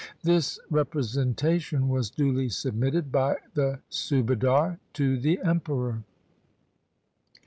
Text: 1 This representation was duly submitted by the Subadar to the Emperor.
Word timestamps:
1 0.23 0.33
This 0.33 0.59
representation 0.71 1.87
was 1.87 2.09
duly 2.09 2.49
submitted 2.49 3.11
by 3.11 3.35
the 3.53 3.81
Subadar 3.91 4.79
to 4.93 5.19
the 5.19 5.39
Emperor. 5.43 6.01